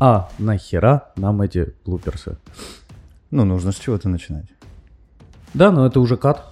[0.00, 2.36] А нахера нам эти блуперсы?
[3.30, 4.46] Ну, нужно с чего-то начинать.
[5.54, 6.44] Да, но это уже кат.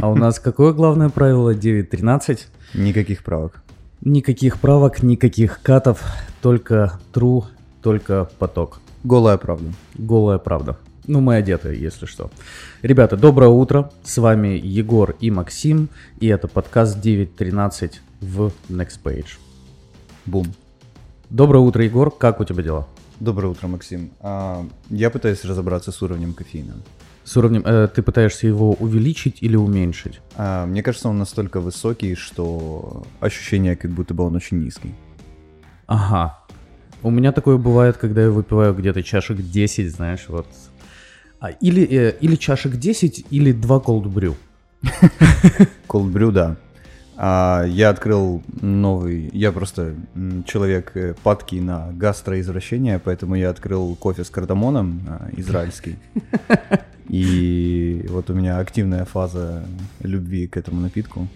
[0.00, 2.40] А у нас какое главное правило 9.13?
[2.74, 3.62] Никаких правок.
[4.00, 6.04] Никаких правок, никаких катов,
[6.40, 7.44] только true,
[7.82, 8.80] только поток.
[9.02, 9.72] Голая правда.
[9.94, 10.76] Голая правда.
[11.06, 12.30] Ну, мы одеты, если что.
[12.82, 13.90] Ребята, доброе утро.
[14.04, 15.88] С вами Егор и Максим.
[16.20, 19.36] И это подкаст 9.13 в Next Page.
[20.26, 20.46] Бум.
[21.34, 22.12] Доброе утро, Егор.
[22.16, 22.86] Как у тебя дела?
[23.18, 24.12] Доброе утро, Максим.
[24.20, 26.74] А, я пытаюсь разобраться с уровнем кофеина.
[27.24, 27.62] С уровнем...
[27.66, 30.20] э, ты пытаешься его увеличить или уменьшить?
[30.36, 34.94] А, мне кажется, он настолько высокий, что ощущение, как будто бы он очень низкий.
[35.86, 36.38] Ага.
[37.02, 40.46] У меня такое бывает, когда я выпиваю где-то чашек 10, знаешь, вот.
[41.40, 44.36] А, или, э, или чашек 10, или 2 cold brew.
[45.88, 46.56] Cold brew, да.
[47.16, 49.30] А, я открыл новый...
[49.32, 49.94] Я просто
[50.46, 55.96] человек э, падкий на гастроизвращение, поэтому я открыл кофе с кардамоном а, израильский.
[57.08, 59.64] И вот у меня активная фаза
[60.00, 61.28] любви к этому напитку.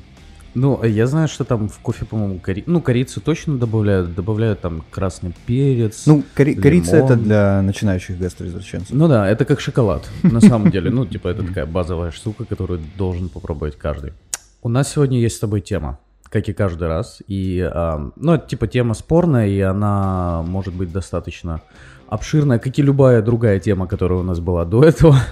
[0.54, 2.64] Ну, я знаю, что там в кофе, по-моему, кори...
[2.66, 6.06] ну, корицу точно добавляют, добавляют там красный перец.
[6.06, 7.24] Ну, кори- корица это лимон.
[7.24, 8.90] для начинающих гастроизвращенцев.
[8.90, 10.90] Ну да, это как шоколад, на самом деле.
[10.90, 14.14] Ну, типа, это такая базовая штука, которую должен попробовать каждый.
[14.60, 17.22] У нас сегодня есть с тобой тема, как и каждый раз.
[17.28, 21.62] И, а, ну, это типа тема спорная, и она может быть достаточно
[22.08, 25.16] обширная, как и любая другая тема, которая у нас была до этого.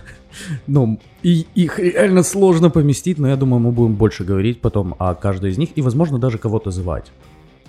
[0.66, 5.14] Ну, и их реально сложно поместить, но я думаю, мы будем больше говорить потом о
[5.14, 7.10] каждой из них и, возможно, даже кого-то звать.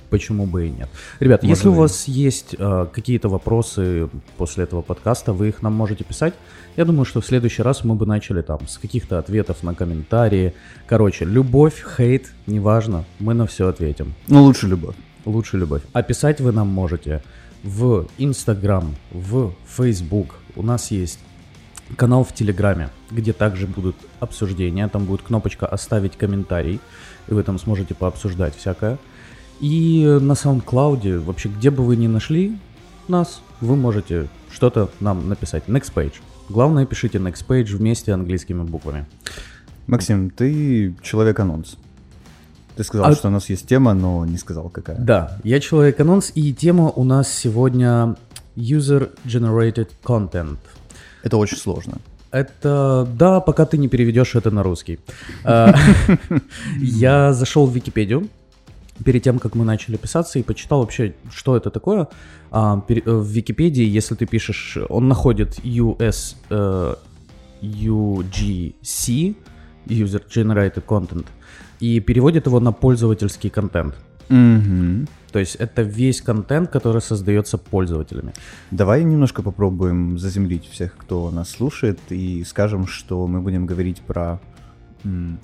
[0.10, 0.90] Почему бы и нет.
[1.20, 5.62] Ребят, Можно если у и- вас есть э, какие-то вопросы после этого подкаста, вы их
[5.62, 6.34] нам можете писать.
[6.78, 10.54] Я думаю, что в следующий раз мы бы начали там с каких-то ответов на комментарии.
[10.88, 14.14] Короче, любовь, хейт, неважно, мы на все ответим.
[14.28, 14.96] Ну, лучше любовь.
[15.26, 15.82] Лучше любовь.
[15.94, 17.22] А писать вы нам можете
[17.64, 20.36] в Инстаграм, в Фейсбук.
[20.56, 21.20] У нас есть
[21.98, 24.88] канал в Телеграме, где также будут обсуждения.
[24.88, 26.80] Там будет кнопочка «Оставить комментарий»,
[27.28, 28.98] и вы там сможете пообсуждать всякое.
[29.60, 32.58] И на SoundCloud, вообще, где бы вы ни нашли
[33.08, 35.64] нас, вы можете что-то нам написать.
[35.68, 36.14] Next page.
[36.50, 39.06] Главное, пишите next page вместе английскими буквами.
[39.88, 41.78] Максим, ты человек-анонс.
[42.76, 44.98] Ты сказал, А- что у нас есть тема, но не сказал, какая.
[44.98, 48.16] Да, я человек-анонс, и тема у нас сегодня
[48.56, 50.58] User-Generated Content.
[51.24, 51.98] Это очень сложно.
[52.32, 55.00] Это, да, пока ты не переведешь это на русский.
[55.44, 55.74] А,
[56.80, 58.30] Я зашел в Википедию
[59.06, 62.08] перед тем, как мы начали писаться, и почитал вообще, что это такое.
[62.52, 66.96] А, пере- э, В Википедии, если ты пишешь, он находит US, э,
[67.62, 69.36] UGC,
[69.88, 71.26] User Generated Content,
[71.80, 73.96] и переводит его на пользовательский контент.
[74.30, 75.08] Мгм.
[75.32, 78.34] То есть это весь контент, который создается пользователями.
[78.72, 84.40] Давай немножко попробуем заземлить всех, кто нас слушает, и скажем, что мы будем говорить про
[85.06, 85.38] м,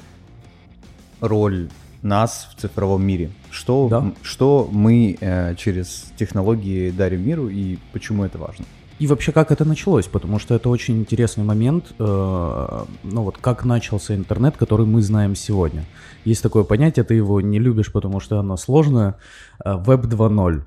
[1.22, 1.70] роль
[2.04, 3.32] нас в цифровом мире.
[3.50, 4.12] Что, да.
[4.22, 8.66] что мы э, через технологии дарим миру и почему это важно?
[9.00, 10.06] И вообще, как это началось?
[10.06, 15.36] Потому что это очень интересный момент, э, ну вот как начался интернет, который мы знаем
[15.36, 15.86] сегодня.
[16.26, 19.16] Есть такое понятие, ты его не любишь, потому что оно сложное,
[19.64, 20.64] э, Web 2.0.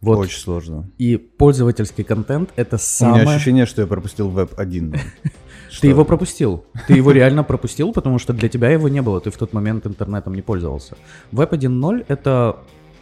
[0.00, 0.18] Вот.
[0.18, 0.90] Очень сложно.
[0.98, 3.22] И пользовательский контент это самое...
[3.22, 4.98] У меня ощущение, что я пропустил веб-1.
[5.72, 5.80] Что?
[5.80, 6.64] Ты его пропустил.
[6.86, 9.20] Ты его реально пропустил, потому что для тебя его не было.
[9.22, 10.96] Ты в тот момент интернетом не пользовался.
[11.30, 12.56] Веб 1.0 это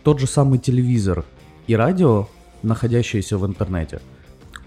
[0.05, 1.25] тот же самый телевизор
[1.67, 2.29] и радио,
[2.63, 4.01] находящиеся в интернете.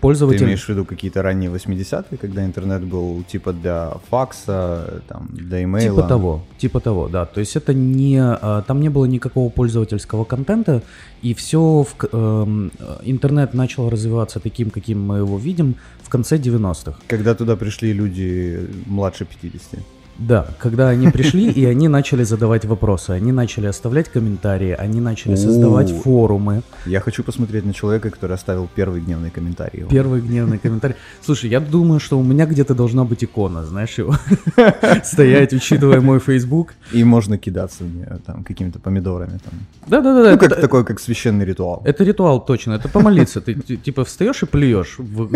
[0.04, 0.44] Ты Пользователь...
[0.44, 5.96] имеешь в виду какие-то ранние 80-е, когда интернет был типа для факса, там, для имейла?
[5.96, 7.26] Типа того, типа того, да.
[7.26, 10.82] То есть это не, а, там не было никакого пользовательского контента,
[11.22, 16.38] и все, в, эм, э, интернет начал развиваться таким, каким мы его видим в конце
[16.38, 16.98] 90-х.
[17.08, 19.80] Когда туда пришли люди младше 50.
[20.20, 25.36] Да, когда они пришли, и они начали задавать вопросы, они начали оставлять комментарии, они начали
[25.36, 26.62] создавать форумы.
[26.86, 29.86] Я хочу посмотреть на человека, который оставил первый гневный комментарий.
[29.90, 30.96] Первый гневный комментарий.
[31.22, 34.16] Слушай, я думаю, что у меня где-то должна быть икона, знаешь, его
[35.04, 36.74] стоять, учитывая мой Facebook.
[36.92, 39.40] И можно кидаться мне там какими-то помидорами.
[39.44, 39.54] Там.
[39.88, 40.32] Да-да-да.
[40.34, 41.82] Ну, как такой, как священный ритуал.
[41.86, 43.42] Это ритуал точно, это помолиться.
[43.42, 45.30] Ты ти- типа встаешь и плюешь в,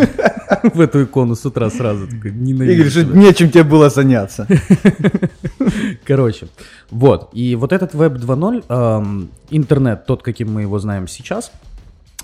[0.73, 2.07] в эту икону с утра сразу.
[2.07, 3.19] Такой, И ненавижу говоришь, что тебя».
[3.19, 4.47] нечем тебе было заняться.
[6.06, 6.48] Короче,
[6.90, 7.30] вот.
[7.34, 11.52] И вот этот Web 2.0, эм, интернет, тот, каким мы его знаем сейчас,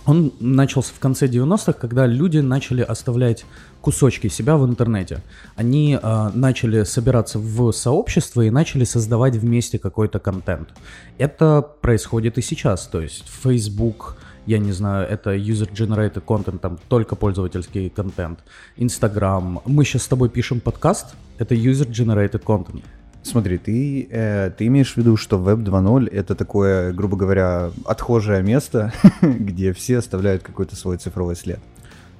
[0.05, 3.45] он начался в конце 90-х, когда люди начали оставлять
[3.81, 5.21] кусочки себя в интернете.
[5.55, 10.69] Они э, начали собираться в сообщество и начали создавать вместе какой-то контент.
[11.17, 12.87] Это происходит и сейчас.
[12.87, 18.39] То есть Facebook, я не знаю, это user-generated content, там только пользовательский контент.
[18.77, 19.61] Инстаграм.
[19.65, 22.83] Мы сейчас с тобой пишем подкаст, это user-generated content.
[23.23, 28.43] Смотри, ты, э, ты имеешь в виду, что Web 2.0 это такое, грубо говоря, отхожее
[28.43, 28.91] место,
[29.21, 31.59] где все оставляют какой-то свой цифровой след?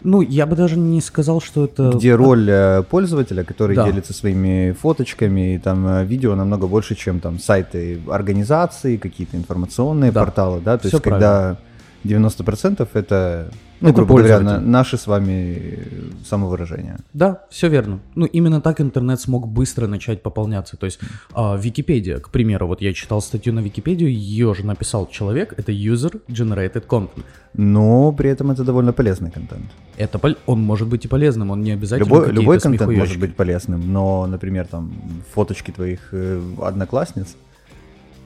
[0.06, 1.92] Ну, я бы даже не сказал, что это...
[1.96, 3.86] Где роль э, пользователя, который Да.
[3.86, 10.12] делится своими фоточками, и там э, видео намного больше, чем там сайты организации, какие-то информационные
[10.12, 10.22] Да.
[10.24, 11.58] порталы, да, то Всё есть когда
[12.04, 15.86] 90% это, ну, Это грубо говоря, на- наши с вами э,
[16.26, 16.98] самовыражения.
[17.14, 18.00] Да, все верно.
[18.16, 20.78] Ну, именно так интернет смог быстро начать пополняться.
[20.78, 21.00] То есть
[21.34, 25.72] а, Википедия, к примеру, вот я читал статью на Википедию, ее же написал человек, это
[25.72, 27.24] user-generated content.
[27.54, 29.66] Но при этом это довольно полезный контент.
[29.98, 33.36] Это пол- он может быть и полезным, он не обязательно Любой, любой контент может быть
[33.36, 34.94] полезным, но, например, там
[35.34, 37.36] фоточки твоих э, одноклассниц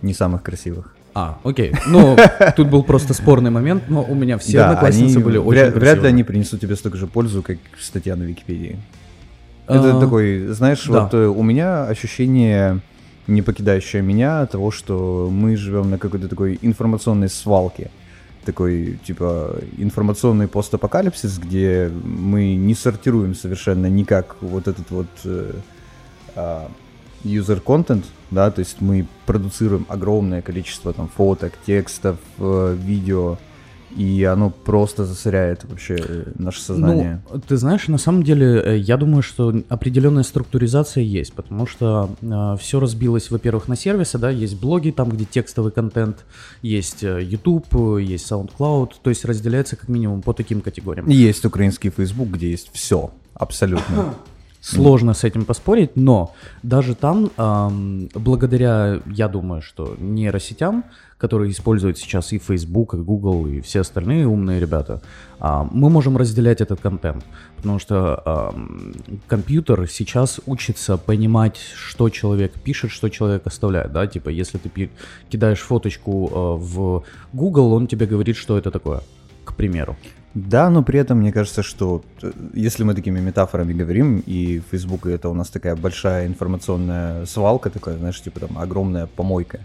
[0.02, 0.96] не самых красивых.
[1.20, 1.74] А, окей.
[1.88, 2.16] Ну,
[2.56, 6.08] тут был просто спорный момент, но у меня все Да, одноклассницы были очень вряд ли
[6.10, 8.78] они принесут тебе столько же пользу, как статья на Википедии.
[9.68, 11.02] Это А, такой, знаешь, да.
[11.02, 12.82] вот э, у меня ощущение,
[13.26, 17.90] не покидающее меня, того, что мы живем на какой-то такой информационной свалке.
[18.46, 25.54] Такой, типа, информационный постапокалипсис, где мы не сортируем совершенно никак вот этот вот э,
[27.28, 33.38] а, user-контент, да, то есть мы продуцируем огромное количество там фоток, текстов, э, видео,
[33.96, 37.22] и оно просто засоряет вообще э, наше сознание.
[37.32, 42.10] Ну, ты знаешь, на самом деле, э, я думаю, что определенная структуризация есть, потому что
[42.60, 46.26] все разбилось, во-первых, на сервисы, да, есть блоги, там, где текстовый контент,
[46.62, 47.66] есть э, YouTube,
[47.98, 51.08] э, есть SoundCloud, то есть разделяется как минимум по таким категориям.
[51.10, 54.14] Есть украинский Facebook, где есть все, абсолютно.
[54.60, 56.34] Сложно с этим поспорить, но
[56.64, 60.84] даже там, ам, благодаря, я думаю, что нейросетям,
[61.18, 65.02] которые используют сейчас и Facebook, и Google, и все остальные умные ребята,
[65.40, 67.24] а, мы можем разделять этот контент,
[67.56, 68.94] потому что ам,
[69.28, 74.90] компьютер сейчас учится понимать, что человек пишет, что человек оставляет, да, типа, если ты
[75.30, 79.02] кидаешь фоточку э, в Google, он тебе говорит, что это такое,
[79.46, 79.96] к примеру.
[80.38, 85.08] Да, но при этом мне кажется, что э, если мы такими метафорами говорим, и Facebook
[85.08, 89.62] это у нас такая большая информационная свалка, такая, знаешь, типа там огромная помойка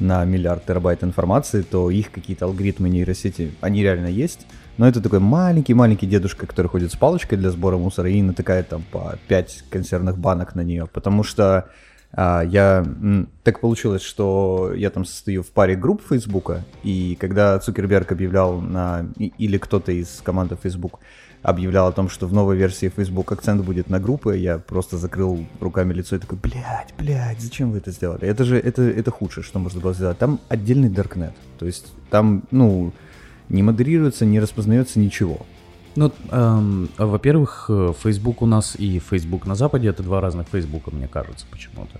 [0.00, 5.20] на миллиард терабайт информации, то их какие-то алгоритмы нейросети, они реально есть, но это такой
[5.20, 10.18] маленький-маленький дедушка, который ходит с палочкой для сбора мусора и натыкает там по 5 консервных
[10.18, 11.70] банок на нее, потому что
[12.16, 18.12] я м, так получилось, что я там состою в паре групп Фейсбука, и когда Цукерберг
[18.12, 21.00] объявлял на или кто-то из команды Facebook
[21.42, 25.46] объявлял о том, что в новой версии Facebook акцент будет на группы, я просто закрыл
[25.60, 28.26] руками лицо и такой, блядь, блядь, зачем вы это сделали?
[28.26, 30.18] Это же, это, это худшее, что можно было сделать.
[30.18, 32.92] Там отдельный даркнет, то есть там, ну,
[33.48, 35.46] не модерируется, не распознается ничего.
[35.98, 40.92] Ну, эм, во-первых, э, Facebook у нас и Facebook на Западе это два разных Фейсбука,
[40.92, 41.98] мне кажется, почему-то.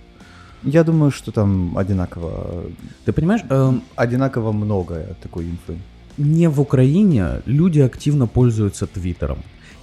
[0.63, 2.63] Я думаю, что там одинаково,
[3.03, 5.77] Ты понимаешь, эм, одинаково много такой инфы.
[6.17, 9.39] не в Украине люди активно пользуются Твиттером.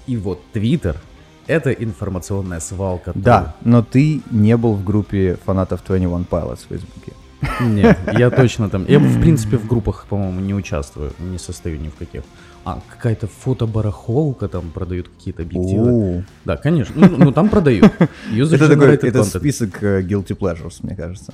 [0.07, 0.97] И вот Твиттер—
[1.47, 3.13] это информационная свалка.
[3.15, 7.13] Да, но ты не был в группе фанатов 21 Pilots в Фейсбуке.
[7.61, 8.85] Нет, я точно там...
[8.89, 12.23] Я, в принципе, в группах, по-моему, не участвую, не состою ни в каких.
[12.65, 16.25] А, какая-то фотобарахолка, там продают какие-то объективы.
[16.45, 16.95] Да, конечно.
[16.97, 17.93] Ну, ну, там продают.
[18.33, 21.33] Это такой, это список э, guilty pleasures, мне кажется.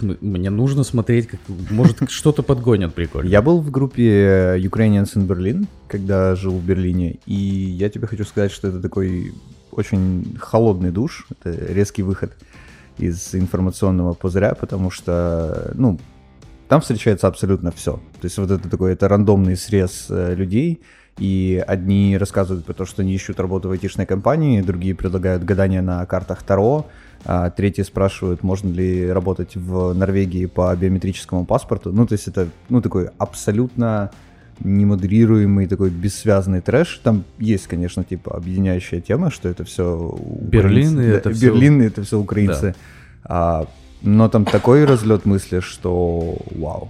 [0.00, 1.40] Мне нужно смотреть, как,
[1.70, 3.28] может, что-то подгонят прикольно.
[3.28, 8.06] Я был в группе э, Ukrainians in Berlin, когда жил в Берлине, и я тебе
[8.06, 9.34] хочу сказать, что это такой
[9.72, 12.32] очень холодный душ, это резкий выход
[13.00, 15.98] из информационного пузыря, потому что, ну,
[16.68, 17.94] там встречается абсолютно все.
[18.20, 20.80] То есть вот это такой, это рандомный срез э, людей,
[21.18, 25.82] и одни рассказывают про то, что они ищут работу в айтишной компании, другие предлагают гадания
[25.82, 26.86] на картах Таро,
[27.24, 31.92] а третьи спрашивают, можно ли работать в Норвегии по биометрическому паспорту.
[31.92, 34.10] Ну, то есть это, ну, такой абсолютно
[34.60, 37.00] немодерируемый такой бессвязный трэш.
[37.02, 41.86] Там есть, конечно, типа объединяющая тема, что это все Берлин и это всё- Берлин и
[41.86, 42.74] это все украинцы.
[43.24, 43.66] А,
[44.02, 46.88] но там такой разлет мысли, что вау.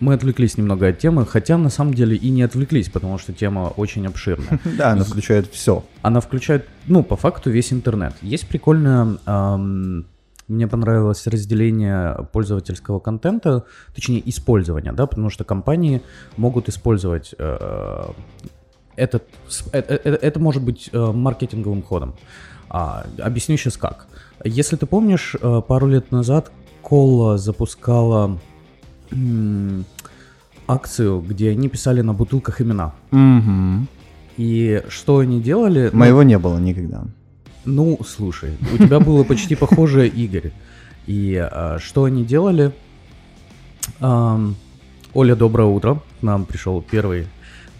[0.00, 3.72] Мы отвлеклись немного от темы, хотя на самом деле и не отвлеклись, потому что тема
[3.76, 4.58] очень обширная.
[4.76, 5.84] Да, она включает все.
[6.02, 8.14] Она включает, ну, по факту весь интернет.
[8.20, 10.04] Есть прикольное, ам,
[10.48, 16.02] мне понравилось разделение пользовательского контента, точнее использования, да, потому что компании
[16.36, 18.02] могут использовать э,
[18.96, 22.14] этот, с- э- э- это может быть э, маркетинговым ходом.
[22.68, 24.06] А, объясню сейчас как.
[24.44, 25.36] Если ты помнишь,
[25.68, 26.50] пару лет назад
[26.82, 28.38] Кола запускала
[30.66, 32.92] акцию, где они писали на бутылках имена.
[33.10, 33.88] Мгм.
[34.36, 35.90] И что они делали?
[35.92, 37.04] ну, Моего не было никогда.
[37.64, 40.52] Ну, слушай, у тебя было почти похоже, Игорь.
[41.06, 42.72] И а, что они делали?
[44.00, 44.56] Ам,
[45.12, 46.00] Оля, доброе утро.
[46.20, 47.26] К нам пришел первый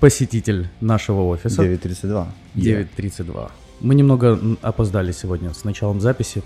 [0.00, 1.62] посетитель нашего офиса.
[1.62, 2.26] 9.32.
[2.56, 3.50] 9.32.
[3.80, 6.42] Мы немного опоздали сегодня с началом записи,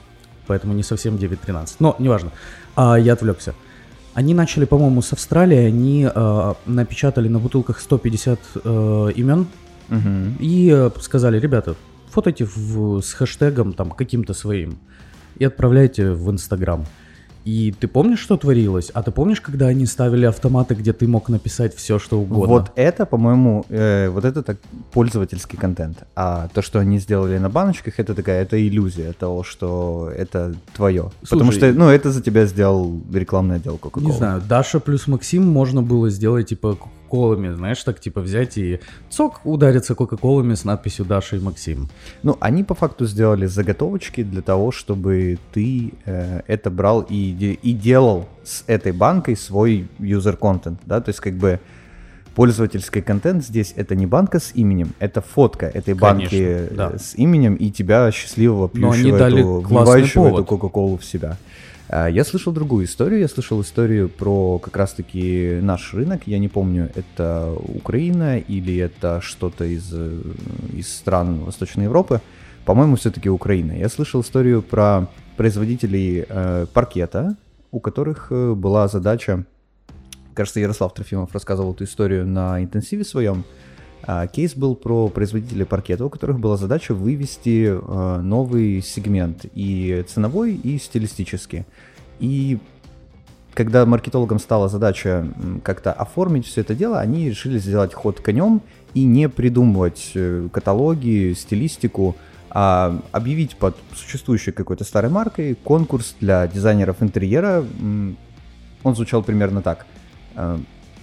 [0.46, 1.76] поэтому не совсем 9.13.
[1.80, 2.32] Но неважно.
[2.76, 3.54] А, я отвлекся.
[4.14, 5.58] Они начали, по-моему, с Австралии.
[5.58, 9.46] Они а, напечатали на бутылках 150 э, имен
[9.88, 10.36] Мгм.
[10.38, 11.74] и э, сказали, ребята,
[12.10, 14.78] фотайте в- с хэштегом там каким-то своим
[15.38, 16.84] и отправляйте в Инстаграм.
[17.44, 18.90] И ты помнишь, что творилось?
[18.92, 22.46] А ты помнишь, когда они ставили автоматы, где ты мог написать все, что угодно?
[22.46, 24.58] Вот это, по-моему, э, вот это так
[24.92, 26.02] пользовательский контент.
[26.14, 31.10] А то, что они сделали на баночках, это такая, это иллюзия того, что это твое.
[31.22, 34.04] Потому Слушай, что, ну, это за тебя сделал рекламный отдел Coca-Cola.
[34.04, 36.76] Не знаю, Даша плюс Максим можно было сделать типа
[37.08, 41.88] кока-колами, знаешь, так типа взять и цок удариться кока-колами с надписью Даша и Максим.
[42.22, 47.72] Ну, они по факту сделали заготовочки для того, чтобы ты э, это брал и, и
[47.72, 51.60] делал с этой банкой свой юзер-контент, да, то есть как бы
[52.34, 56.90] пользовательский контент здесь это не банка с именем, это фотка этой банки Конечно, да.
[56.94, 60.46] э, с именем и тебя счастливого Но они пьющего дали эту, вливающего эту повод.
[60.46, 61.36] Кока-Колу в себя.
[61.88, 66.48] А, Я слышал другую историю, я слышал историю про как раз-таки наш рынок, я не
[66.48, 70.20] помню, это Украина или это что-то из, э,
[70.74, 72.20] из стран Восточной Европы,
[72.66, 73.72] по-моему, все-таки Украина.
[73.72, 77.36] Я слышал историю про производителей э, паркета,
[77.70, 79.44] у которых э, была задача,
[80.34, 83.44] кажется, Ярослав Трофимов рассказывал эту историю на интенсиве своем,
[84.32, 90.54] Кейс был про производителей паркета, у которых была задача вывести э, новый сегмент и ценовой,
[90.54, 91.66] и стилистический.
[92.18, 92.58] И
[93.52, 95.26] когда маркетологам стала задача
[95.62, 98.62] как-то оформить все это дело, они решили сделать ход конем
[98.94, 102.16] и не придумывать э, каталоги, стилистику,
[102.48, 107.62] а объявить под существующей какой-то старой маркой конкурс для дизайнеров интерьера.
[108.82, 109.84] Он звучал примерно так.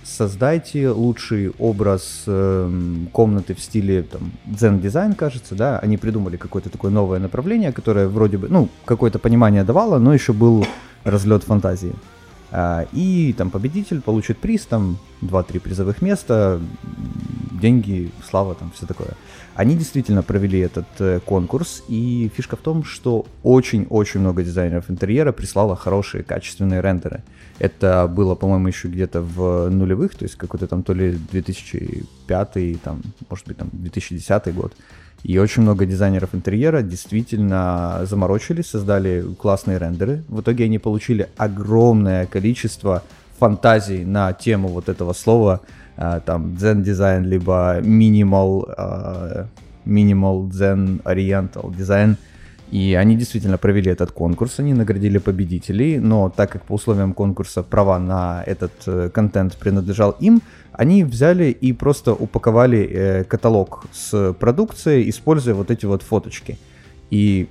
[0.05, 5.79] Создайте лучший образ эм, комнаты в стиле там, дзен-дизайн, кажется, да.
[5.79, 10.31] Они придумали какое-то такое новое направление, которое вроде бы, ну, какое-то понимание давало, но еще
[10.31, 10.63] был
[11.03, 11.93] разлет фантазии.
[12.51, 16.59] А, И там победитель получит приз, там 2-3 призовых места,
[17.59, 19.09] деньги, слава, там все такое.
[19.55, 25.31] Они действительно провели этот э, конкурс, и фишка в том, что очень-очень много дизайнеров интерьера
[25.31, 27.24] прислало хорошие, качественные рендеры.
[27.57, 33.01] Это было, по-моему, еще где-то в нулевых, то есть какой-то там то ли 2005, там,
[33.29, 34.74] может быть, там 2010 год.
[35.24, 40.24] И очень много дизайнеров интерьера действительно заморочились, создали классные рендеры.
[40.27, 43.03] В итоге они получили огромное количество
[43.39, 45.62] фантазий на тему вот этого слова,
[45.96, 49.48] там, дзен дизайн, либо минимал, а,
[49.86, 52.18] минимал дзен ориентал дизайн.
[52.72, 57.62] И они действительно провели этот конкурс, они наградили победителей, но так как по условиям конкурса
[57.62, 64.34] права на этот э, контент принадлежал им, они взяли и просто упаковали э, каталог с
[64.34, 66.58] продукцией, используя вот эти вот фоточки.
[67.12, 67.48] И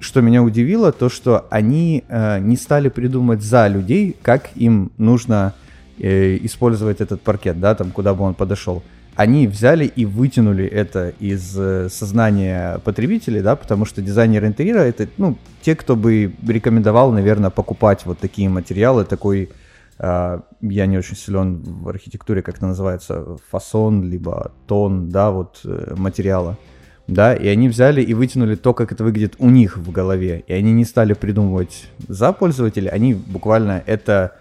[0.00, 5.54] что меня удивило, то что они э, не стали придумать за людей, как им нужно
[5.98, 8.82] э, использовать этот паркет, да, там, куда бы он подошел.
[9.14, 15.08] Они взяли и вытянули это из э, сознания потребителей, да, потому что дизайнер интерьера это,
[15.18, 19.50] ну, те, кто бы рекомендовал, наверное, покупать вот такие материалы, такой,
[19.98, 25.60] э, я не очень силен в архитектуре, как это называется, фасон, либо тон, да, вот
[25.64, 26.56] э, материала
[27.08, 30.52] да, и они взяли и вытянули то, как это выглядит у них в голове, и
[30.52, 34.36] они не стали придумывать за пользователя, они буквально это,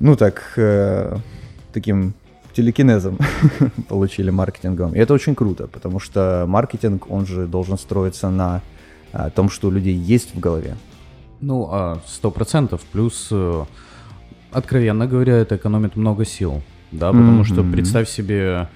[0.00, 1.16] ну так, э,
[1.72, 2.14] таким
[2.52, 3.18] телекинезом
[3.88, 8.62] получили маркетингом, и это очень круто, потому что маркетинг, он же должен строиться на
[9.12, 10.76] а, том, что у людей есть в голове.
[11.40, 12.82] Ну, а, сто процентов.
[12.92, 13.64] Плюс, э,
[14.50, 17.72] откровенно говоря, это экономит много сил, да, потому что Мгм.
[17.72, 18.68] представь себе,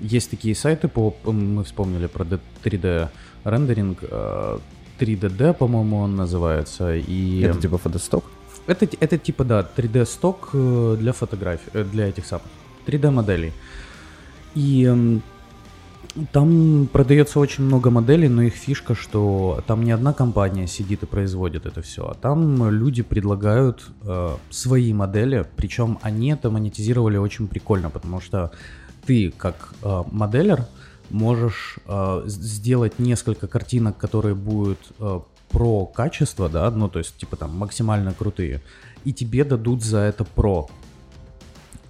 [0.00, 2.24] есть такие сайты, по, мы вспомнили про
[2.64, 3.08] 3D
[3.44, 4.58] рендеринг, э,
[4.98, 8.24] 3DD, по-моему, он называется, и Это типа фотосток?
[8.68, 12.46] Это, это типа, да, 3D-сток э, для фотографий, э, для этих самых
[12.86, 13.52] 3D-моделей.
[14.54, 15.20] И
[16.32, 21.06] там продается очень много моделей, но их фишка, что там не одна компания сидит и
[21.06, 27.48] производит это все, а там люди предлагают э, свои модели, причем они это монетизировали очень
[27.48, 28.52] прикольно, потому что
[29.06, 30.66] ты как э, моделер
[31.10, 37.36] можешь э, сделать несколько картинок, которые будут э, про качество, да, ну то есть типа
[37.36, 38.60] там максимально крутые,
[39.04, 40.68] и тебе дадут за это про.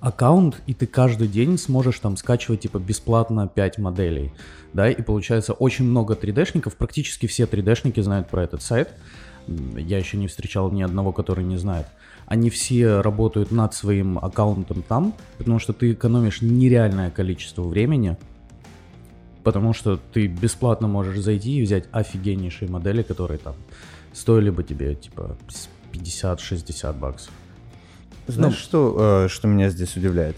[0.01, 4.33] аккаунт, и ты каждый день сможешь там скачивать типа бесплатно 5 моделей,
[4.73, 8.91] да, и получается очень много 3D-шников, практически все 3D-шники знают про этот сайт,
[9.49, 11.87] я еще не встречал ни одного, который не знает.
[12.27, 18.19] Они все работают над своим аккаунтом там, потому что ты экономишь нереальное количество времени,
[19.49, 23.55] потому что ты бесплатно можешь зайти и взять офигеннейшие модели, которые там
[24.13, 25.39] стоили бы тебе типа
[25.95, 27.33] 50-60 баксов.
[28.27, 30.37] Знаешь, ну, что, э, что меня здесь удивляет?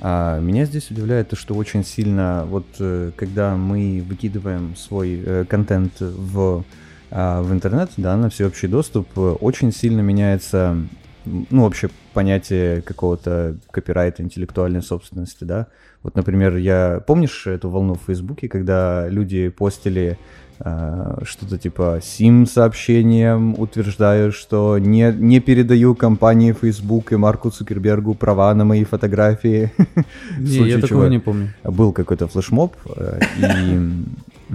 [0.00, 5.44] А, меня здесь удивляет то, что очень сильно, вот э, когда мы выкидываем свой э,
[5.44, 6.64] контент в,
[7.10, 10.78] а, в интернет, да, на всеобщий доступ, очень сильно меняется,
[11.26, 15.66] ну, вообще понятие какого-то копирайта, интеллектуальной собственности, да.
[16.02, 17.02] Вот, например, я...
[17.06, 20.18] Помнишь эту волну в Фейсбуке, когда люди постили
[20.58, 28.14] Э, что-то типа сим сообщением утверждаю, что не, не передаю компании Facebook и Марку Цукербергу
[28.14, 29.72] права на мои фотографии.
[30.38, 31.52] Не, я такого не помню.
[31.62, 34.54] Был какой-то флешмоб, э, и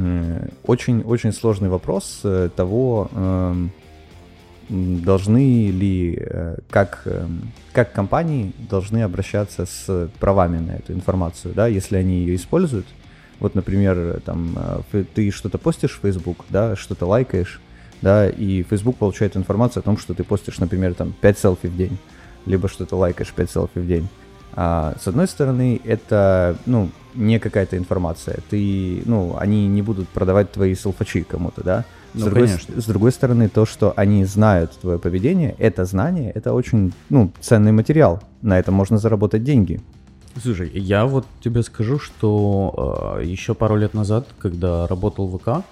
[0.65, 2.23] очень-очень э, сложный вопрос
[2.55, 3.71] того, эм,
[4.71, 6.27] должны ли,
[6.69, 12.35] как, эм, как компании должны обращаться с правами на эту информацию, да, если они ее
[12.35, 12.85] используют,
[13.41, 14.55] вот, например, там
[14.93, 17.59] э, ты что-то постишь в Facebook, да, что-то лайкаешь,
[18.01, 21.75] да, и Facebook получает информацию о том, что ты постишь, например, там 5 селфи в
[21.75, 21.97] день,
[22.45, 24.07] либо что то лайкаешь 5 селфи в день.
[24.53, 28.39] А, с одной стороны, это, ну, не какая-то информация.
[28.49, 31.85] Ты, ну, они не будут продавать твои селфачи кому-то, да?
[32.13, 32.81] С, ну, другой, конечно.
[32.81, 37.71] с другой стороны, то, что они знают твое поведение, это знание, это очень, ну, ценный
[37.71, 38.21] материал.
[38.41, 39.79] На этом можно заработать деньги.
[40.41, 45.65] Слушай, я вот тебе скажу, что э, еще пару лет назад, когда работал в ВК,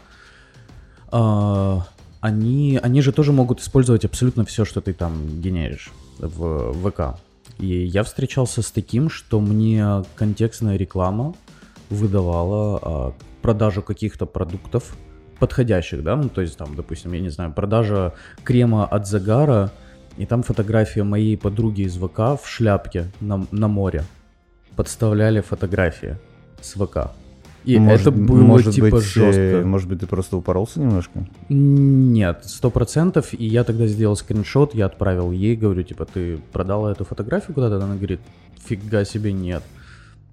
[1.12, 1.77] э,
[2.22, 7.19] они, они же тоже могут использовать абсолютно все, что ты там генеришь в ВК.
[7.58, 11.34] И я встречался с таким, что мне контекстная реклама
[11.89, 14.95] выдавала э, продажу каких-то продуктов
[15.39, 19.71] подходящих, да, ну то есть там, допустим, я не знаю, продажа крема от загара,
[20.17, 24.04] и там фотография моей подруги из ВК в шляпке на, на море
[24.75, 26.17] подставляли фотографии
[26.62, 27.12] с ВК.
[27.65, 29.41] И может, это было может типа быть, жестко.
[29.41, 31.28] Э, может быть, ты просто упоролся немножко?
[31.49, 33.34] Нет, сто процентов.
[33.34, 37.75] И я тогда сделал скриншот, я отправил ей, говорю, типа, ты продала эту фотографию куда-то?
[37.75, 38.21] Она говорит,
[38.65, 39.63] фига себе, нет.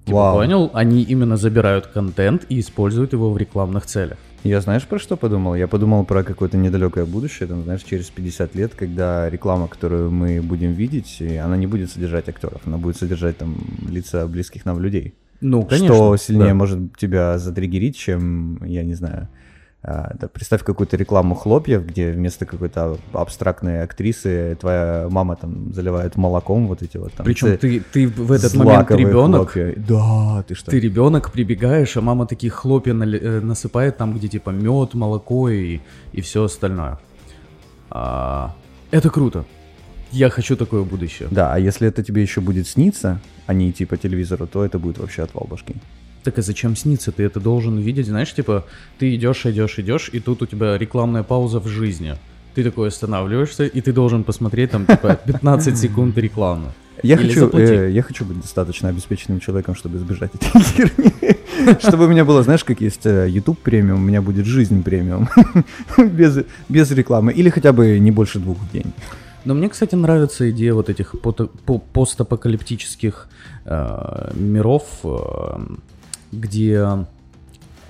[0.04, 0.36] Типа, Вау.
[0.38, 0.70] понял?
[0.72, 4.18] Они именно забирают контент и используют его в рекламных целях.
[4.46, 5.54] Я знаешь, про что подумал?
[5.54, 10.40] Я подумал про какое-то недалекое будущее, там, знаешь, через 50 лет, когда реклама, которую мы
[10.40, 13.56] будем видеть, она не будет содержать актеров, она будет содержать там
[13.88, 15.14] лица близких нам людей.
[15.40, 15.94] Ну, конечно.
[15.94, 16.54] Что сильнее да.
[16.54, 19.28] может тебя затриггерить, чем, я не знаю,
[19.86, 26.66] да, представь какую-то рекламу хлопьев, где вместо какой-то абстрактной актрисы твоя мама там заливает молоком
[26.66, 27.24] вот эти вот там.
[27.24, 29.50] Причем ты, ты в этот момент ребенок.
[29.52, 29.74] Хлопья.
[29.76, 30.72] Да, ты что?
[30.72, 35.78] Ты ребенок, прибегаешь, а мама такие хлопья э, насыпает там, где типа мед, молоко и,
[36.12, 36.98] и все остальное.
[37.90, 38.56] А,
[38.90, 39.44] это круто.
[40.10, 41.28] Я хочу такое будущее.
[41.30, 44.80] Да, а если это тебе еще будет сниться, а не идти по телевизору, то это
[44.80, 45.76] будет вообще отвал башки.
[46.26, 47.12] Так и зачем снится?
[47.12, 48.64] Ты это должен видеть, знаешь, типа,
[48.98, 52.16] ты идешь, идешь, идешь, и тут у тебя рекламная пауза в жизни.
[52.56, 56.72] Ты такой останавливаешься, и ты должен посмотреть там, типа, 15 секунд рекламы.
[57.04, 61.12] Я хочу, э, я хочу быть достаточно обеспеченным человеком, чтобы избежать этой херни.
[61.80, 65.28] Чтобы у меня было, знаешь, как есть э, YouTube премиум, у меня будет жизнь премиум.
[65.98, 67.32] без, без рекламы.
[67.32, 68.92] Или хотя бы не больше двух в день.
[69.46, 71.14] Но мне, кстати, нравится идея вот этих
[71.92, 73.28] постапокалиптических
[73.64, 75.58] э, миров, э,
[76.32, 77.06] где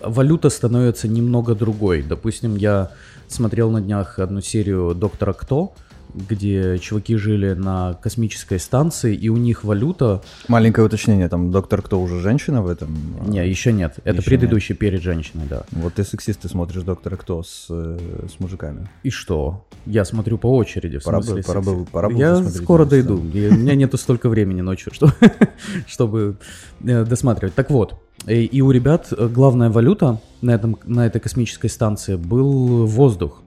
[0.03, 2.03] валюта становится немного другой.
[2.03, 2.91] Допустим, я
[3.29, 5.75] смотрел на днях одну серию «Доктора Кто»,
[6.17, 10.23] где чуваки жили на космической станции, и у них валюта...
[10.49, 12.97] Маленькое уточнение, там доктор кто уже женщина в этом?
[13.27, 13.97] Не, еще нет.
[14.05, 14.79] Это еще предыдущий нет.
[14.79, 15.65] перед женщиной, да.
[15.73, 17.99] Вот ты сексист, ты смотришь доктора кто с, э,
[18.35, 18.89] с мужиками.
[19.03, 19.67] И что?
[19.85, 21.43] Я смотрю по очереди, в пора смысле.
[21.43, 23.23] Бы, пора бы, пора бы Я скоро дойду.
[23.33, 25.13] Я, у меня нету столько времени ночью, что,
[25.87, 26.39] чтобы
[26.83, 27.55] э, досматривать.
[27.55, 27.95] Так вот,
[28.27, 33.43] и, и у ребят главная валюта на, этом, на этой космической станции был воздух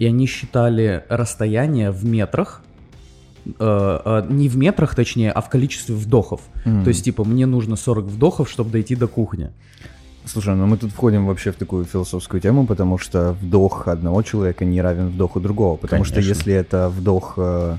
[0.00, 2.62] и они считали расстояние в метрах,
[3.44, 6.40] э, э, не в метрах, точнее, а в количестве вдохов.
[6.64, 6.84] Mm.
[6.84, 9.50] То есть, типа, мне нужно 40 вдохов, чтобы дойти до кухни.
[10.24, 14.64] Слушай, ну мы тут входим вообще в такую философскую тему, потому что вдох одного человека
[14.64, 15.76] не равен вдоху другого.
[15.76, 16.22] Потому Конечно.
[16.22, 17.76] что если это вдох э,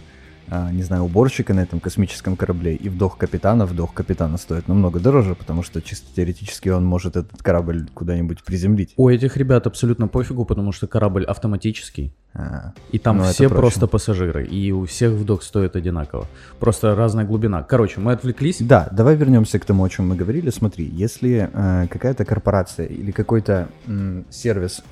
[0.52, 5.34] не знаю, уборщика на этом космическом корабле и вдох капитана, вдох капитана стоит намного дороже,
[5.36, 8.94] потому что чисто теоретически он может этот корабль куда-нибудь приземлить.
[8.98, 12.14] У этих ребят абсолютно пофигу, потому что корабль автоматический.
[12.34, 16.28] А, И там Ну, все просто пассажиры, и у всех вдох стоит одинаково.
[16.60, 17.64] Просто разная глубина.
[17.64, 18.58] Короче, мы отвлеклись.
[18.62, 20.50] Да, давай вернемся к тому, о чем мы говорили.
[20.50, 24.84] Смотри, если э, какая-то корпорация или какой-то м, сервис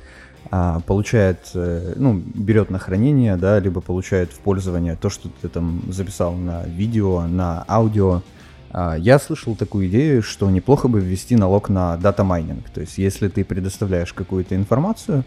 [0.52, 5.48] а, получает, э, ну, берет на хранение, да, либо получает в пользование то, что ты
[5.48, 8.24] там записал на видео, на аудио,
[8.72, 12.70] а, я слышал такую идею, что неплохо бы ввести налог на data mining.
[12.70, 15.24] То есть, если ты предоставляешь какую-то информацию,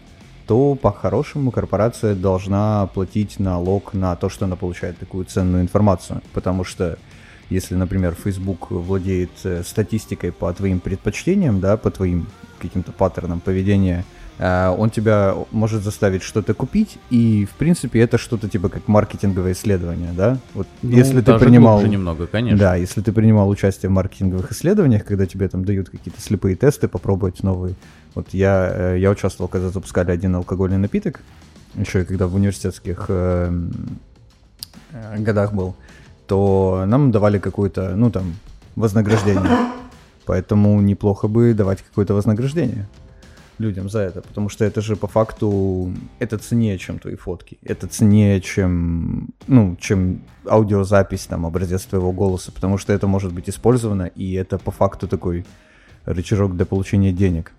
[0.47, 6.21] то по-хорошему корпорация должна платить налог на то, что она получает такую ценную информацию.
[6.33, 6.97] Потому что
[7.49, 12.27] если, например, Facebook владеет э, статистикой по твоим предпочтениям, да, по твоим
[12.59, 14.05] каким-то паттернам поведения,
[14.39, 20.11] он тебя может заставить что-то купить, и, в принципе, это что-то типа как маркетинговое исследование,
[20.11, 20.37] да?
[20.53, 21.81] Вот Ну, если ты принимал...
[21.83, 22.59] немного, конечно.
[22.59, 26.87] Да, если ты принимал участие в маркетинговых исследованиях, когда тебе там дают какие-то слепые тесты,
[26.87, 27.75] попробовать новые.
[28.15, 31.21] Вот я, э, я участвовал, когда запускали один алкогольный напиток,
[31.75, 33.51] еще и когда в университетских э,
[34.91, 35.75] э, годах был,
[36.27, 38.35] то нам давали какое-то, ну там,
[38.75, 39.57] вознаграждение.
[40.25, 42.87] Поэтому неплохо бы давать какое-то вознаграждение
[43.59, 47.87] людям за это, потому что это же по факту, это ценнее, чем твои фотки, это
[47.87, 54.03] ценнее, чем, ну, чем аудиозапись, там, образец твоего голоса, потому что это может быть использовано,
[54.03, 55.45] и это по факту такой
[56.05, 57.53] рычажок для получения денег.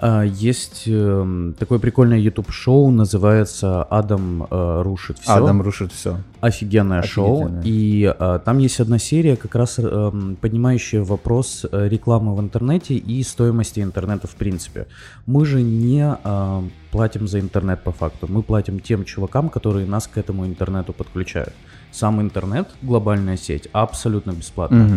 [0.00, 5.32] А, Есть эм, такое прикольное YouTube-шоу, называется «Адам э, рушит все».
[5.32, 6.18] Адам рушит все.
[6.40, 7.46] Офигенное шоу.
[7.46, 7.62] Офигительное.
[7.64, 12.94] И а, там есть одна серия, как раз эм, поднимающая вопрос э, рекламы в интернете
[12.94, 14.86] и стоимости интернета в принципе.
[15.26, 18.26] Мы же не а, платим за интернет по факту.
[18.28, 21.54] Мы платим тем чувакам, которые нас к этому интернету подключают.
[21.94, 24.90] Сам интернет, глобальная сеть, абсолютно бесплатная.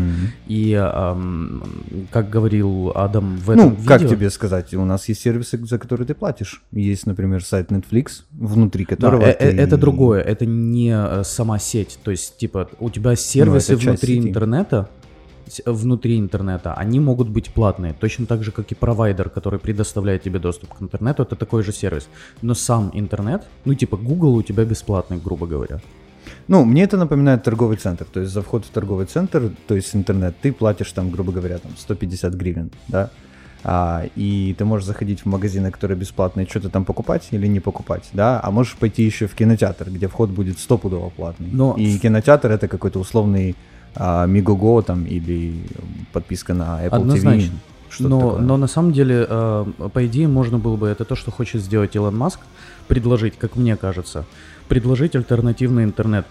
[0.47, 1.61] И, ам,
[2.11, 3.87] как говорил Адам в этом Ну, видео...
[3.87, 6.63] как тебе сказать, у нас есть сервисы, за которые ты платишь.
[6.71, 11.23] Есть, например, сайт Netflix, внутри Да, которого э- э- ты- это другое, это не э,
[11.23, 11.99] сама сеть.
[12.03, 14.29] То есть, типа, у тебя сервисы это часть внутри сети.
[14.29, 14.89] интернета,
[15.65, 20.39] внутри интернета, они могут быть платные, точно так же, как и провайдер, который предоставляет тебе
[20.39, 22.07] доступ к интернету, это такой же сервис.
[22.41, 25.79] Но сам интернет, ну, типа, Google у тебя бесплатный, грубо говоря.
[26.47, 28.05] Ну, мне это напоминает торговый центр.
[28.05, 31.57] То есть за вход в торговый центр, то есть интернет, ты платишь там, грубо говоря,
[31.57, 33.09] там 150 гривен, да?
[33.63, 38.09] А, и ты можешь заходить в магазины, которые бесплатные, что-то там покупать или не покупать,
[38.13, 38.39] да?
[38.41, 41.49] А можешь пойти еще в кинотеатр, где вход будет стопудово платный.
[41.51, 43.55] Но- И кинотеатр это какой-то условный
[43.95, 45.55] а, Мигого там или
[46.13, 47.47] подписка на Apple Однозначно.
[47.47, 47.51] TV.
[47.89, 48.41] Что-то Но, такое.
[48.41, 51.95] но на самом деле, э, по идее, можно было бы, это то, что хочет сделать
[51.95, 52.39] Илон Маск,
[52.87, 54.25] предложить, как мне кажется,
[54.67, 56.25] предложить альтернативный интернет.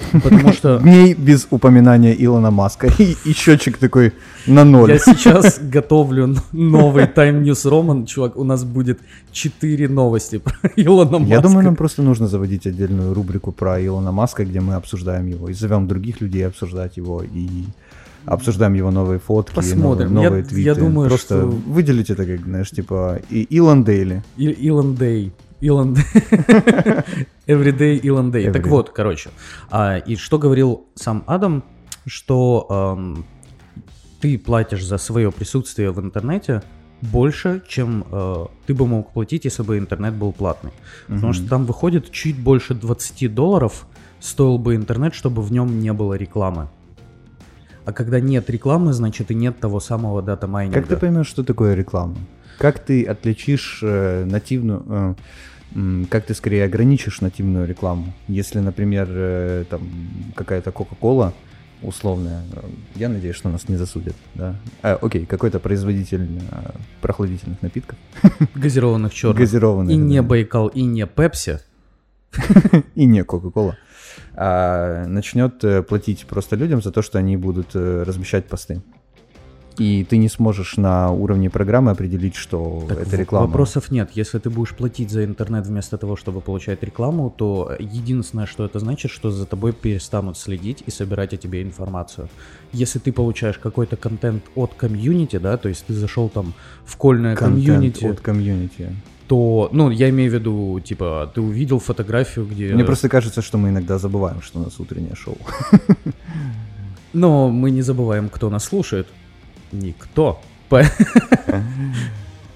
[0.22, 4.12] Потому что Дней без упоминания Илона Маска и, и счетчик такой
[4.46, 4.92] на ноль.
[4.92, 8.06] я сейчас готовлю новый Time News Roman.
[8.06, 8.98] Чувак, у нас будет
[9.32, 11.34] 4 новости про Илона Маска.
[11.34, 15.50] Я думаю, нам просто нужно заводить отдельную рубрику про Илона Маска, где мы обсуждаем его
[15.50, 17.48] и зовем других людей обсуждать его и
[18.24, 20.14] обсуждаем его новые фотки, Посмотрим.
[20.14, 20.80] новые, Я- новые я твиты.
[20.80, 24.22] думаю, просто что- выделить это как, знаешь, типа и Илон Дейли.
[24.38, 25.32] И- Илон Дэй.
[25.60, 25.94] Илон
[27.46, 28.32] Everyday Илон.
[28.32, 28.68] Так Everyday.
[28.68, 29.30] вот, короче.
[29.70, 31.62] а, и что говорил сам Адам,
[32.06, 33.24] что ам,
[34.20, 36.62] ты платишь за свое присутствие в интернете
[37.02, 40.72] больше, чем э, ты бы мог платить, если бы интернет был платный.
[41.08, 43.86] Потому что там выходит чуть больше 20 долларов
[44.20, 46.68] стоил бы интернет, чтобы в нем не было рекламы.
[47.86, 50.78] А когда нет рекламы, значит и нет того самого дата майнинга.
[50.78, 52.16] Как ты поймешь, что такое реклама?
[52.58, 55.14] Как ты отличишь э, нативную, э,
[56.10, 58.12] как ты скорее ограничишь нативную рекламу?
[58.28, 59.82] Если, например, э, там
[60.34, 61.32] какая-то Кока-Кола
[61.82, 62.60] условная, э,
[62.96, 64.56] я надеюсь, что нас не засудят, да?
[64.82, 67.98] А, окей, какой-то производитель э, прохладительных напитков,
[68.54, 69.38] Газированных черных.
[69.38, 71.60] газированных, И не да, Байкал, и не Пепси.
[72.94, 73.76] и не Кока-Кола,
[74.34, 78.82] а, начнет платить просто людям за то, что они будут размещать посты.
[79.78, 83.46] И ты не сможешь на уровне программы определить, что Так это реклама.
[83.46, 84.10] Вопросов нет.
[84.14, 88.78] Если ты будешь платить за интернет вместо того, чтобы получать рекламу, то единственное, что это
[88.78, 92.28] значит, что за тобой перестанут следить и собирать о тебе информацию.
[92.72, 96.52] Если ты получаешь какой-то контент от комьюнити, да, то есть ты зашел там
[96.84, 98.90] в кольное Контент комьюнити, от комьюнити.
[99.28, 102.74] то, ну, я имею в виду, типа, ты увидел фотографию, где...
[102.74, 105.38] Мне просто кажется, что мы иногда забываем, что у нас утреннее шоу.
[107.12, 109.06] Но мы не забываем, кто нас слушает.
[109.72, 110.40] Никто.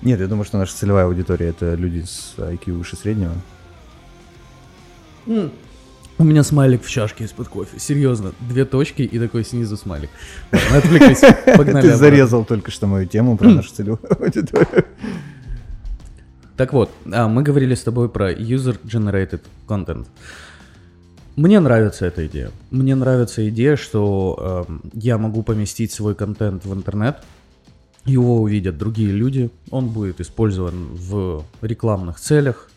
[0.02, 3.32] Нет, я думаю, что наша целевая аудитория это люди с IQ выше среднего.
[6.16, 7.78] У меня смайлик в чашке из-под кофе.
[7.80, 8.32] Серьезно.
[8.40, 10.10] Две точки и такой снизу смайлик.
[10.52, 11.20] Ладно, отвлеклись.
[11.56, 11.88] Погнали.
[11.88, 14.84] Ты зарезал только что мою тему про нашу целевую аудиторию.
[16.56, 20.06] Так вот, а, мы говорили с тобой про user-generated content.
[21.36, 22.50] Мне нравится эта идея.
[22.70, 27.18] Мне нравится идея, что эм, я могу поместить свой контент в интернет,
[28.04, 32.70] его увидят другие люди, он будет использован в рекламных целях,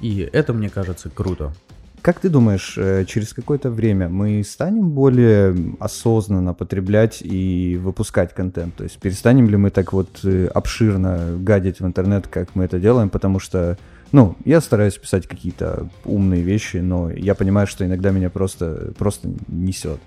[0.00, 1.54] и это, мне кажется, круто.
[2.02, 8.74] Как ты думаешь, э, через какое-то время мы станем более осознанно потреблять и выпускать контент?
[8.74, 12.78] То есть перестанем ли мы так вот э, обширно гадить в интернет, как мы это
[12.78, 13.08] делаем?
[13.08, 13.78] Потому что,
[14.14, 19.28] ну, я стараюсь писать какие-то умные вещи, но я понимаю, что иногда меня просто, просто
[19.48, 19.98] несет.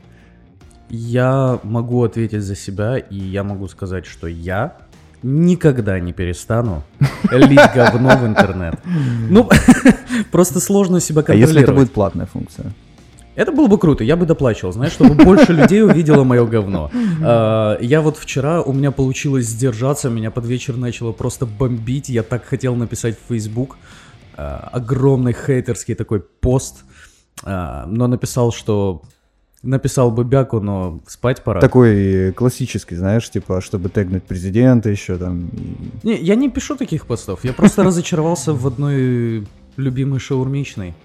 [0.89, 4.77] Я могу ответить за себя, и я могу сказать, что я
[5.23, 6.83] никогда не перестану
[7.29, 8.75] лить говно в интернет.
[9.29, 9.49] Ну,
[10.31, 11.49] просто сложно себя А контролировать.
[11.55, 12.71] если это будет платная функция?
[13.37, 16.89] Это было бы круто, я бы доплачивал, знаешь, чтобы больше людей увидело мое говно.
[17.21, 22.23] А, Я вот вчера, у меня получилось сдержаться, меня под вечер начало просто бомбить, я
[22.23, 23.77] так хотел написать в Facebook
[24.35, 26.83] а, огромный хейтерский такой пост,
[27.43, 29.03] а, но написал, что
[29.61, 31.61] написал бы бяку, но спать пора.
[31.61, 35.51] Такой классический, знаешь, типа, чтобы тегнуть президента еще там.
[36.01, 39.45] Не, я не пишу таких постов, я просто разочаровался в одной
[39.75, 40.95] любимой шаурмичной.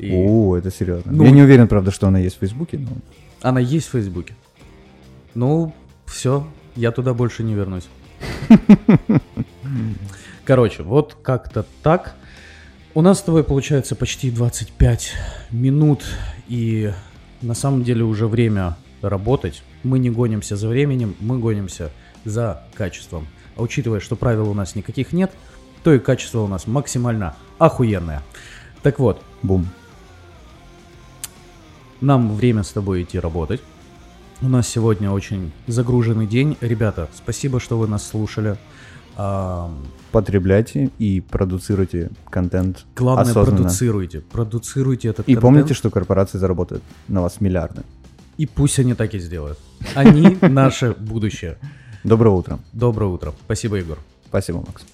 [0.00, 1.12] И О, это серьезно.
[1.12, 2.88] Ну, Я не уверен, правда, что она есть в Фейсбуке, но...
[3.42, 4.34] Она есть в Фейсбуке.
[5.34, 5.74] Ну,
[6.06, 7.86] все, я туда больше не вернусь.
[10.44, 12.14] Короче, вот как-то так.
[12.94, 15.12] У нас с тобой получается почти 25
[15.50, 16.02] минут,
[16.48, 16.92] и
[17.42, 19.62] на самом деле уже время работать.
[19.82, 21.90] Мы не гонимся за временем, мы гонимся
[22.24, 23.28] за качеством.
[23.56, 25.30] А учитывая, что правил у нас никаких нет,
[25.84, 28.22] то и качество у нас максимально охуенное.
[28.82, 29.68] Так вот, Бум.
[32.00, 33.60] Нам время с тобой идти работать.
[34.42, 36.56] У нас сегодня очень загруженный день.
[36.60, 38.56] Ребята, спасибо, что вы нас слушали.
[39.16, 39.70] А,
[40.12, 43.58] Потребляйте и продуцируйте контент главное, осознанно.
[43.64, 44.20] продуцируйте.
[44.20, 45.42] Продуцируйте этот И контент.
[45.42, 47.82] помните, что корпорации заработают на вас миллиарды.
[48.38, 49.58] И пусть они так и сделают.
[49.94, 51.58] Они наше будущее.
[52.02, 52.58] Доброе утро.
[52.72, 53.34] Доброе утро.
[53.44, 53.98] Спасибо, Егор.
[54.26, 54.84] Спасибо, Макс.